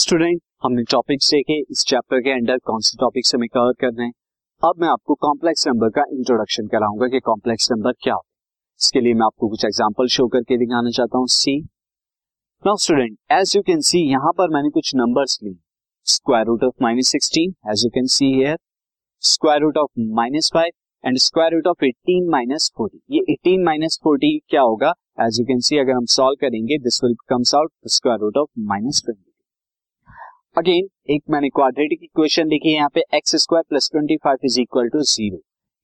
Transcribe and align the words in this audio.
Student 0.00 0.40
हमने 0.64 0.82
topics 0.90 1.30
देखे, 1.30 1.58
इस 1.62 1.82
चैप्टर 1.88 2.20
के 2.20 2.30
अंडर 2.30 2.58
कौन 2.64 2.80
से 2.80 2.96
टॉपिक 3.00 3.24
हमें 3.34 3.48
कवर 3.48 3.72
कर 3.80 3.92
रहे 3.94 4.06
हैं। 4.06 4.12
अब 4.62 4.80
मैं 4.80 4.88
आपको 4.88 5.14
कॉम्प्लेक्स 5.14 5.66
नंबर 5.68 5.88
का 5.88 6.04
इंट्रोडक्शन 6.12 6.66
कराऊँगा 6.66 7.08
कि 7.08 7.20
कॉम्प्लेक्स 7.20 7.68
नंबर 7.72 7.92
क्या 8.02 8.14
होता 8.14 8.26
है। 8.26 8.78
इसके 8.80 9.00
लिए 9.00 9.14
मैं 9.14 9.26
आपको 9.26 9.48
कुछ 9.48 9.64
एग्जांपल 9.64 10.06
शो 10.14 10.26
करके 10.28 10.58
दिखाना 10.58 10.90
चाहता 10.90 11.18
हूँ। 11.18 11.26
See 11.28 11.58
now 12.62 12.76
student 12.76 13.16
as 13.32 13.52
you 13.56 13.62
can 13.62 13.80
see 13.80 14.02
यहाँ 14.10 14.32
पर 14.38 14.54
मैंने 14.54 14.70
कुछ 14.70 14.94
नंबर्स 14.96 15.38
लिए 15.42 15.56
square 16.06 16.46
root 16.46 16.64
of 16.64 16.82
minus 16.82 17.10
sixteen 17.12 17.54
as 17.70 17.84
you 17.84 17.90
can 17.94 18.06
see 18.16 18.32
here 18.34 18.56
square 19.22 19.60
root 19.62 19.78
of 19.78 19.90
minus 20.16 20.50
five 20.54 21.08
and 21.08 21.18
square 21.20 21.52
root 21.54 21.66
of 21.66 21.84
eighteen 21.84 22.30
minus 22.30 22.70
forty 22.76 23.02
ये 23.10 23.24
एटीन 23.32 23.64
माइनस 23.64 24.00
फोर्टी 24.04 24.38
क्या 24.48 24.62
होगा? 24.62 24.94
As 25.20 25.40
you 25.40 25.46
can 25.46 25.60
सी 25.60 25.78
अगर 25.78 25.92
हम 25.92 26.06
सॉल्व 26.10 26.36
करेंगे 26.40 26.78
this 26.84 27.00
will 27.04 27.14
comes 27.28 27.54
out 27.54 27.72
square 27.88 28.20
root 28.20 28.36
of 28.36 28.48
minus 28.68 29.02
twenty 29.06 29.29
again 30.56 30.88
एक 31.14 31.22
मैंने 31.30 31.48
quadratic 31.48 31.98
equation 32.02 32.46
लिखी 32.48 32.68
है, 32.68 32.74
यहाँ 32.74 32.88
पे 32.94 33.00
x 33.16 33.34
square 33.42 33.64
plus 33.68 33.88
twenty 33.92 34.16
five 34.24 34.38
is 34.44 34.58
equal 34.60 34.88
to 34.88 35.00
zero 35.02 35.38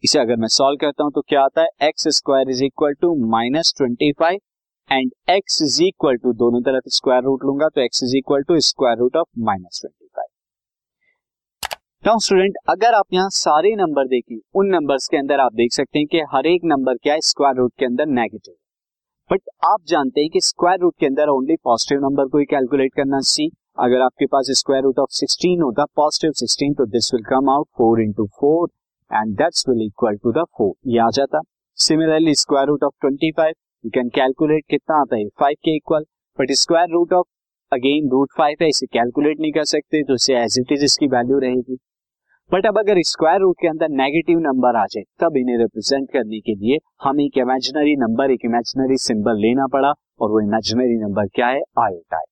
इसे 0.05 0.19
अगर 0.19 0.37
मैं 0.37 0.49
सॉल्व 0.49 0.77
करता 0.81 1.05
हूँ 1.05 1.13
तो 1.15 1.21
क्या 1.23 1.43
आता 1.43 1.63
है? 1.63 1.69
X 1.89 2.07
square 2.17 2.49
is 2.51 2.63
equal 2.65 2.95
to 3.01 3.15
minus 3.31 3.73
twenty 3.77 4.11
five 4.21 4.39
and 4.91 5.11
x 5.31 5.61
is 5.63 5.83
equal 5.83 6.17
to 6.17 6.33
दोनों 6.41 6.61
तरफ़ 6.63 6.89
स्क्वायर 6.95 7.23
रूट 7.25 7.45
लूँगा 7.45 7.69
तो 7.69 7.81
x 7.81 8.03
is 8.05 8.17
equal 8.17 8.43
to 8.49 8.59
square 8.69 8.99
root 8.99 9.17
of 9.17 9.29
minus 9.41 9.81
twenty 9.83 10.07
five 10.07 11.77
now 12.03 12.19
student 12.25 12.57
अगर 12.71 12.95
आप 12.95 13.13
यहाँ 13.13 13.29
सारे 13.33 13.75
नंबर 13.77 14.09
देखें, 14.09 14.37
उन 14.55 14.69
नंबर्स 14.69 15.07
के 15.09 15.17
अंदर 15.17 15.41
आप 15.41 15.53
देख 15.55 15.73
सकते 15.73 15.99
हैं 15.99 16.07
कि 16.07 16.23
हर 16.33 16.47
एक 16.47 16.65
नंबर 16.65 16.97
क्या 16.97 17.15
है? 17.15 17.21
स्क्वायर 17.23 17.57
रूट 17.57 17.73
के 17.79 17.85
अंदर 17.87 18.07
नेगेटिव 18.15 18.55
बट 19.31 19.49
आप 19.67 19.85
जानते 19.89 20.21
हैं 20.21 20.31
कि 20.31 20.41
स्क्वायर 20.43 20.81
रूट 20.81 20.95
के 21.01 21.07
अंदर 21.07 21.29
ओनली 21.29 21.57
पॉजिटिव 21.65 22.01
नंबर 22.01 22.29
को 22.29 22.39
ही 22.39 22.45
कैलकुलेट 22.51 22.95
करना 22.97 23.21
सी 23.31 23.49
अगर 23.79 24.01
आपके 24.01 24.27
पास 24.27 24.47
स्क्वायर 24.51 24.83
रूट 24.83 24.99
ऑफ़ 24.99 25.11
16 25.13 25.63
होता 25.63 25.85
पॉजिटिव 25.97 26.33
16 26.33 26.77
तो 26.77 26.85
this 26.87 27.13
will 27.15 27.23
come 27.23 27.49
out 27.51 27.67
4 27.81 28.01
into 28.01 28.27
four 28.39 28.69
and 29.11 29.35
that's 29.39 29.69
will 29.69 29.83
equal 29.87 30.17
to 30.17 30.33
the 30.33 30.45
4 30.61 30.71
ये 30.87 30.99
आ 30.99 31.09
जाता। 31.11 31.41
Similarly 31.79 32.35
square 32.35 32.67
root 32.67 32.85
of 32.85 32.95
25 33.07 33.53
you 33.85 33.91
can 33.95 34.09
calculate 34.09 34.65
कितना 34.71 35.01
आता 35.01 35.17
है? 35.17 35.25
5 35.43 35.57
के 35.65 35.77
equal 35.77 36.05
but 36.39 36.53
square 36.53 36.89
root 36.91 37.13
of 37.13 37.27
again 37.73 38.09
root 38.11 38.29
5 38.41 38.63
है, 38.63 38.69
इसे 38.69 38.87
कैलकुलेट 38.87 39.41
नहीं 39.41 39.53
कर 39.53 39.65
सकते 39.65 40.03
तो 40.03 40.15
इसे 40.15 40.35
एज 40.35 40.57
इट 40.61 40.73
इज़ 40.73 40.85
इसकी 40.85 41.07
वैल्यू 41.07 41.39
रहेगी। 41.39 41.77
बट 42.51 42.67
अब 42.67 42.79
अगर 42.79 43.03
स्क्वायर 43.03 43.41
रूट 43.41 43.57
के 43.61 43.69
अंदर 43.69 43.89
नेगेटिव 43.89 44.39
नंबर 44.39 44.77
आ 44.77 44.85
जाए, 44.87 45.03
तब 45.21 45.37
इन्हें 45.37 45.59
रिप्रेजेंट 45.59 46.09
करने 46.13 46.41
के 46.41 46.55
लिए 46.55 46.79
हम 47.03 47.21
एक 47.21 47.39
इमेजिनरी 47.39 47.97
नंबर 47.97 48.31
एक 48.31 48.45
इमेजिनरी 48.45 48.97
सिंबल 48.99 49.41
लेना 49.41 49.67
पड़ा, 49.67 49.93
और 50.21 50.31
वो 50.31 50.41
इमेजिनरी 50.41 50.99
नंबर 50.99 51.27
क्या 51.27 51.47
है? 51.47 51.61
Iota 51.79 52.23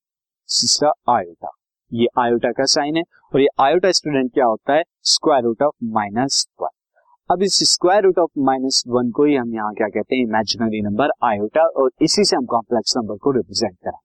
iota. 1.10 1.48
ये 1.92 2.06
आयोटा 2.18 2.50
का 2.50 2.64
साइन 2.64 2.96
है 2.96 3.02
और 3.34 3.40
ये 3.40 3.46
आयोटा 3.60 3.90
स्टूडेंट 3.92 4.32
क्या 4.32 4.44
होता 4.44 4.74
है? 4.74 4.82
Square 5.02 5.42
root 5.42 5.62
of 5.62 5.74
minus 5.84 6.46
one. 6.62 6.68
अब 7.30 7.42
इस 7.42 7.58
square 7.70 8.02
root 8.02 8.18
of 8.18 8.30
minus 8.38 8.82
one 8.88 9.10
को 9.10 9.24
ही 9.24 9.34
हम 9.34 9.54
यहाँ 9.54 9.72
क्या 9.74 9.88
कहते 9.88 10.16
हैं? 10.16 10.22
इमेजिनरी 10.22 10.80
नंबर 10.82 11.10
आयोटा 11.24 11.66
और 11.76 11.90
इसी 12.02 12.24
से 12.24 12.36
हम 12.36 12.44
कॉम्प्लेक्स 12.46 12.96
नंबर 12.96 13.16
को 13.16 13.30
रिप्रेजेंट 13.30 13.76
करें। 13.84 13.98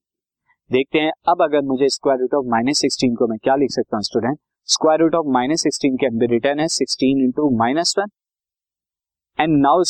देखते 0.71 0.99
हैं, 0.99 1.11
अब 1.29 1.41
अगर 1.41 1.61
मुझे 1.61 1.89
square 1.89 2.19
root 2.19 2.33
of 2.33 2.45
minus 2.45 2.79
sixteen 2.79 3.15
को 3.15 3.27
मैं 3.27 3.37
क्या 3.43 3.55
लिख 3.55 3.71
सकता 3.71 3.97
हूँ 3.97 4.03
student? 4.03 4.37
Square 4.69 4.99
root 4.99 5.15
of 5.15 5.27
minus 5.27 5.63
sixteen 5.63 5.95
can 5.97 6.17
be 6.17 6.27
written 6.27 6.59
है, 6.59 6.67
sixteen 6.67 7.23
into 7.23 7.49
minus 7.57 7.95
one 7.99 8.09
and 9.39 9.61
now 9.61 9.83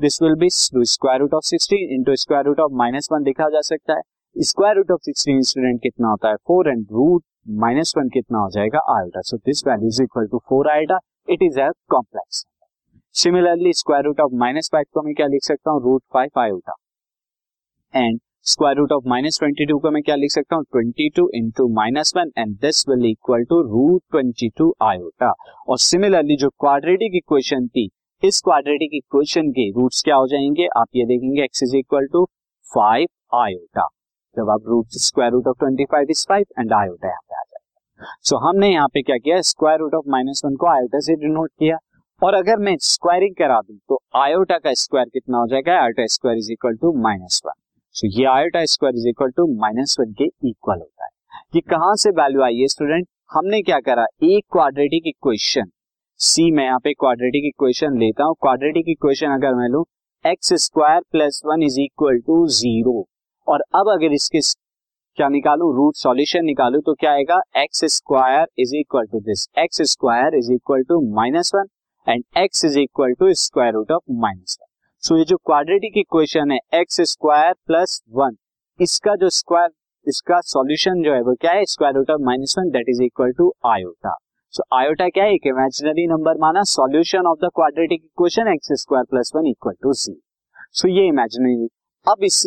this 0.00 0.22
will 0.22 0.34
be 0.34 0.48
square 0.50 1.20
root 1.20 1.34
of 1.34 1.44
sixteen 1.44 1.94
into 1.94 2.16
square 2.16 2.44
root 2.44 2.60
of 2.60 2.72
minus 2.72 3.08
one 3.12 3.24
लिखा 3.24 3.48
जा 3.48 3.60
सकता 3.60 3.94
है। 3.94 4.02
Square 4.36 4.76
root 4.76 4.90
of 4.90 5.00
sixteen 5.04 5.40
student 5.48 5.80
कितना 5.82 6.08
होता 6.08 6.28
है? 6.28 6.36
Four 6.46 6.68
and 6.68 6.86
root 6.92 7.22
minus 7.60 7.92
one 7.98 8.08
कितना 8.08 8.38
हो 8.38 8.48
जाएगा? 8.50 8.78
Iota 8.94 9.20
so 9.20 9.36
this 9.36 9.62
value 9.66 9.88
is 9.88 10.02
equal 10.02 10.26
to 10.28 10.38
four 10.48 10.70
iota 10.70 10.98
it 11.28 11.42
is 11.42 11.60
a 11.60 11.68
complex 11.90 12.44
similarly 13.14 13.72
square 13.72 14.04
root 14.04 14.20
of 14.20 14.32
minus 14.40 14.68
five 14.72 14.84
को 14.94 15.02
मैं 15.02 15.14
क्या 15.14 15.26
लिख 15.26 15.42
सकता 15.44 15.70
हूँ? 15.70 15.82
Root 15.82 16.02
five 16.14 16.40
iota 16.40 16.74
and 17.94 18.18
square 18.46 18.76
root 18.76 18.92
of 18.92 19.08
minus 19.08 19.38
twenty 19.38 19.66
two 19.66 19.78
को 19.78 19.90
मैं 19.90 20.02
क्या 20.02 20.16
लिख 20.16 20.30
सकता 20.32 20.56
हूँ? 20.56 20.64
Twenty 20.72 21.08
two 21.16 21.30
into 21.34 21.68
minus 21.76 22.12
one 22.16 22.32
and 22.38 22.58
this 22.60 22.84
will 22.88 23.06
equal 23.10 23.44
to 23.50 23.62
root 23.70 24.02
twenty 24.10 24.48
two 24.58 24.74
iota 24.82 25.32
और 25.68 25.78
सिमिलरली 25.80 26.36
जो 26.36 26.50
क्वाड्रेटिक 26.50 27.16
इक्वेशन 27.16 27.66
थी, 27.68 27.88
इस 28.22 28.40
क्वाड्रेटिक 28.44 28.96
इक्वेशन 28.96 29.50
के 29.52 29.70
रूट्स 29.72 30.02
क्या 30.04 30.16
हो 30.16 30.26
जाएँगे? 30.28 30.68
आप 30.76 30.86
ये 30.96 31.04
देखेंगे 31.06 31.44
x 31.44 31.62
is 31.62 31.76
equal 31.76 32.06
to 32.12 32.24
five 32.66 33.36
iota 33.38 33.88
जब 34.36 34.50
आप 34.50 34.68
root 34.68 34.98
square 35.02 35.32
root 35.32 35.46
of 35.48 35.58
twenty 35.58 35.84
five 35.92 36.10
is 36.10 36.24
five 36.28 36.44
and 36.58 36.72
iota 36.72 37.08
यहाँ 37.08 37.20
पे 37.20 37.34
आ 37.34 37.42
जाएगा 37.42 38.12
सो 38.22 38.36
so, 38.36 38.42
हमने 38.42 38.68
यहाँ 38.72 38.88
पे 38.88 39.02
क्या 39.02 39.16
किया? 39.16 39.40
Square 39.42 39.78
root 39.80 39.94
of 39.94 40.08
minus 40.10 40.42
one 40.44 40.56
को 40.56 40.66
आयोटा 40.68 41.00
से 41.00 41.14
डिनोट 41.16 41.50
किया। 41.50 41.76
और 42.22 42.34
अगर 42.34 42.56
मैं 42.58 42.76
स्क्वायरिंग 42.82 43.34
करा 43.36 43.60
दूँ 43.60 43.76
तो 43.88 43.98
आयोटा 44.16 44.58
का 44.58 44.72
स्क्वायर 44.74 45.08
कितना 45.08 45.38
हो 45.38 45.46
जाएगा? 45.46 45.80
Iota 45.82 46.06
square 46.06 46.38
is 46.38 46.50
equal 46.52 46.76
to 46.76 46.92
minus 47.02 47.40
one 47.46 47.52
so 47.94 48.08
ये 48.18 48.24
iota 48.26 48.64
square 48.66 48.96
is 48.96 49.08
equal 49.08 49.30
to 49.36 49.46
minus 49.60 49.96
one 50.00 50.12
के 50.12 50.24
इक्वल 50.24 50.78
होता 50.78 51.04
है। 51.04 51.10
ये 51.54 51.60
कहाँ 51.70 51.94
से 51.96 52.10
वैल्यू 52.12 52.42
आई 52.42 52.58
है 52.58 52.66
स्टूडेंट 52.68 53.06
हमने 53.32 53.62
क्या 53.62 53.80
करा? 53.80 54.06
एक 54.22 54.44
क्वाड्रेटिक 54.52 55.06
इक्वेशन 55.06 55.70
सी 56.20 56.50
मैं 56.52 56.64
यहाँ 56.64 56.78
पे 56.78 56.92
क्वाड्रेटिक 56.94 57.46
इक्वेशन 57.46 57.98
लेता 57.98 58.24
हूँ। 58.24 58.34
क्वाड्रेटिक 58.42 58.88
इक्वेशन 58.88 59.30
अगर 59.32 59.54
मैं 59.54 59.68
लू 59.68 59.84
x 60.24 60.52
square 60.64 61.00
plus 61.12 61.40
one 61.46 61.62
is 61.62 61.80
equal 61.80 62.18
to 62.26 62.46
zero 62.50 63.00
और 63.46 63.64
अब 63.74 63.88
अगर 63.92 64.12
इसके 64.12 64.40
क्या 65.18 65.28
निकालू? 65.28 65.70
रूट 65.72 65.96
सॉल्यूशन 65.96 66.44
निकालू 66.44 66.80
तो 66.80 66.94
क्या 66.94 67.10
आएगा? 67.12 67.40
X 67.56 67.84
square 67.94 68.46
is 68.58 68.74
equal 68.76 69.06
to 69.06 69.20
this 69.20 69.46
x 69.58 69.82
square 69.90 70.34
is 70.38 70.52
equal 70.52 70.82
to 70.88 71.00
minus 71.14 71.50
one 71.54 71.66
and 72.06 72.24
x 72.38 72.64
is 72.64 72.78
equal 72.78 73.12
to 73.20 73.32
square 73.42 73.72
root 73.74 73.92
of 73.92 74.02
minus 74.22 74.56
one 74.60 74.66
so 75.02 75.16
ये 75.18 75.24
जो 75.24 75.36
क्वाड्रेटिक 75.36 75.98
इक्वेशन 75.98 76.50
है 76.50 76.58
एक्स 76.80 77.00
स्क्वायर 77.10 77.52
प्लस 77.66 78.00
वन 78.16 78.36
इसका 78.80 79.14
जो 79.16 79.28
square 79.30 79.70
इसका 80.06 80.40
solution 80.42 81.02
जो 81.02 81.12
है, 81.12 81.20
वो 81.22 81.34
क्या 81.40 81.52
है? 81.52 81.64
Square 81.66 81.94
root 81.94 82.10
of 82.10 82.20
minus 82.22 82.54
one 82.58 82.70
that 82.70 82.88
is 82.88 83.02
equal 83.02 83.32
to 83.38 83.52
iota 83.66 84.16
so 84.54 84.62
iota 84.78 85.08
क्या 85.08 85.24
है? 85.24 85.34
एक 85.34 85.46
इमेजिनरी 85.46 86.06
नंबर 86.06 86.38
माना 86.40 86.62
solution 86.70 87.26
of 87.26 87.38
the 87.38 87.50
quadratic 87.54 88.04
equation 88.04 88.52
x 88.52 88.72
square 88.82 89.04
plus 89.10 89.32
one 89.36 89.46
equal 89.46 89.74
to 89.82 89.92
C 90.02 90.20
so 90.72 90.88
ये 90.88 91.06
इमेजिनरी 91.08 91.68
अब 92.06 92.24
इस 92.24 92.46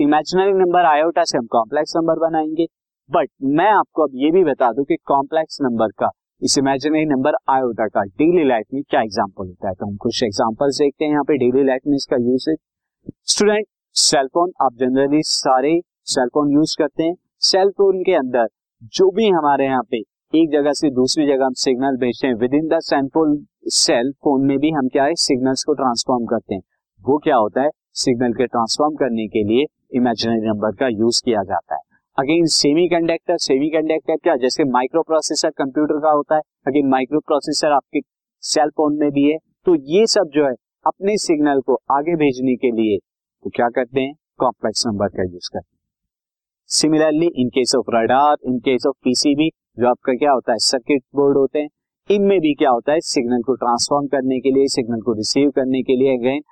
इमेजिनरी 0.00 0.52
नंबर 0.52 0.84
आयोटा 0.86 1.22
से 1.24 1.36
हम 1.38 1.46
complex 1.50 1.92
number 1.96 2.18
बनाएँगे। 2.18 2.66
बट 3.10 3.28
मैं 3.52 3.68
आपको 3.68 4.02
अब 4.02 4.10
ये 4.14 4.30
भी 4.30 4.42
बता 4.44 4.70
दूँ 4.72 4.84
कि 4.84 4.96
कॉम्प्लेक्स 5.06 5.58
नंबर 5.62 5.90
का, 5.98 6.10
इस 6.42 6.56
इमेजिनरी 6.58 7.04
नंबर 7.04 7.36
आयोटा 7.50 7.86
का 7.86 8.02
डेली 8.02 8.44
लाइफ 8.48 8.66
में 8.74 8.82
क्या 8.82 9.00
एग्ज़ाम्पल 9.00 9.46
होता 9.46 9.68
है। 9.68 9.74
तो 9.74 9.86
हम 9.86 9.96
कुछ 9.96 10.22
एग्जाम्पल्स 10.22 10.78
देखते 10.78 11.04
हैं 11.04 11.12
यहाँ 11.12 11.24
पे 11.24 11.36
डेली 11.38 11.64
लाइफ 11.64 11.80
में 11.86 11.96
इसका 11.96 12.16
यूज़ 12.18 12.48
स्टूडेंट 13.26 13.66
सेलफोन 13.96 14.52
आप 14.62 14.74
जनरली 14.80 15.22
सारे 15.24 15.72
सेलफोन 16.06 16.52
यूज़ 16.52 16.74
करते 16.78 17.02
हैं। 17.02 17.14
सेलफोन 17.42 18.02
के 18.02 18.14
अंदर 18.14 18.46
जो 18.92 19.10
भी 19.10 19.28
हमारे 19.28 19.64
यहाँ 19.64 19.82
पे 19.90 19.98
एक 20.32 20.50
जगह 20.52 20.72
से 20.72 20.90
दूसरी 20.90 21.26
जगह 21.26 21.44
हम 21.46 21.54
सिग्नल 21.58 21.96
भेजते 21.96 22.26
हैं 22.26 22.34
within 22.54 22.68
the 22.68 22.78
cellphone 22.82 23.34
cell 23.76 24.12
phone 24.14 24.46
में 24.46 24.58
भी 24.58 24.70
हम 24.70 24.88
क्या 24.88 25.04
है 25.04 25.14
सिग्नल्स 25.20 25.64
को 25.64 25.74
ट्रांसफॉर्म 25.74 26.26
करते 26.26 26.54
हैं। 26.54 26.62
वो 27.02 27.18
क्या 27.18 27.36
होता 27.36 27.62
है 27.62 27.70
सिग्नल 27.96 28.32
के 28.32 28.46
ट्रांसफॉर्म 28.46 28.94
करने 28.96 29.26
के 29.26 29.44
लिए 29.44 29.66
इमेजिनरी 29.92 30.48
नंबर 30.48 30.74
का 30.74 30.88
यूज़ 30.88 31.22
किया 31.24 31.42
जाता 31.42 31.74
है। 31.74 31.80
Again 32.18 32.46
semi 32.46 32.86
conductor 32.88 33.36
semi 33.38 33.68
conductor 33.70 34.16
क्या? 34.16 34.34
जैसे 34.36 34.64
माइक्रो 34.64 35.02
प्रोसेसर 35.02 35.50
कंप्यूटर 35.50 36.00
का 36.00 36.10
होता 36.10 36.34
है 36.34 36.40
अगेन 36.66 36.88
माइक्रो 36.88 37.20
प्रोसेसर 37.20 37.72
आपके 37.72 38.00
सेल 38.42 38.70
फ़ोन 38.70 38.98
में 38.98 39.10
भी 39.10 39.24
है। 39.24 39.36
तो 39.66 39.74
ये 39.74 40.06
सब 40.06 40.30
जो 40.34 40.46
है, 40.46 40.52
अपने 40.86 41.16
सिग्नल 41.18 41.60
को 41.60 41.74
आगे 41.90 42.16
भेजने 42.16 42.56
के 42.56 42.70
लिए 42.70 42.98
तो 43.44 43.50
क्या 43.50 43.68
करते 43.68 44.00
हैं? 44.00 44.14
कॉम्प्लेक्स 44.38 44.86
नंबर 44.86 45.08
का 45.08 45.22
यूज़ 45.22 45.50
करते 45.52 45.68
हैं। 45.72 45.78
Similarly 46.70 47.30
in 47.36 47.48
case 47.48 47.74
of 47.76 47.90
radar 47.94 48.36
in 48.44 48.58
case 48.58 48.86
of 48.86 48.96
PCB 49.04 49.50
जो 49.78 49.88
आपका 49.88 50.14
क्या 50.14 50.32
होता 50.32 50.52
है? 50.52 50.58
सर्किट 50.58 51.02
बोर्ड 51.14 51.38
होते 51.38 51.58
हैं। 51.58 51.68
इनमें 52.10 52.38
भी 52.40 52.54
क्या 52.54 52.70
होता 52.70 52.92
है? 52.92 53.00
सिग्नल 53.00 53.42
को 53.42 53.54
ट्रांसफॉर्म 53.54 54.06
करने 54.06 54.40
के 54.40 54.50
लिए 54.50 54.68
सिग्नल 54.68 55.00
को 55.00 55.12
रिसीव 55.12 55.50
करने 55.50 55.82
के 55.82 55.96
लिए 55.96 56.16
अगेन 56.16 56.42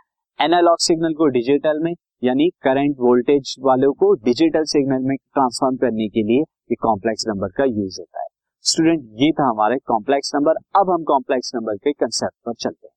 एनालॉग 0.41 0.79
सिग्नल 0.81 1.15
को 1.15 1.27
डिजिटल 1.29 1.81
में 1.83 1.95
यानी 2.25 2.49
करंट 2.63 2.97
वोल्टेज 2.99 3.55
वालों 3.61 3.93
को 3.93 4.13
डिजिटल 4.15 4.65
सिग्नल 4.65 5.03
में 5.03 5.17
ट्रांसफॉर्म 5.17 5.77
करने 5.77 6.09
के 6.09 6.23
लिए 6.23 6.75
कॉम्प्लेक्स 6.75 7.25
नंबर 7.29 7.49
का 7.49 7.65
यूज़ 7.65 8.01
होता 8.01 8.21
है। 8.21 8.27
स्टूडेंट 8.61 9.01
ये 9.13 9.33
था 9.33 9.49
हमारे 9.49 9.77
कॉम्प्लेक्स 9.79 10.33
नंबर 10.35 10.53
अब 10.81 10.91
हम 10.91 11.05
कॉम्प्लेक्स 11.05 11.53
नंबर 11.55 11.77
के 11.77 11.93
कंसेप्ट 11.93 12.35
पर 12.47 12.55
चलते 12.55 12.87
हैं। 12.87 12.93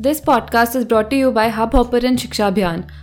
This 0.00 0.20
podcast 0.20 0.76
is 0.76 0.88
brought 0.88 1.12
you 1.12 1.32
by 1.32 1.48
Hubhopper 1.76 2.16
Shiksha 2.16 2.46
Abhiyan 2.46 2.84